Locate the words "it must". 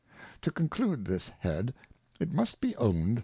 2.19-2.59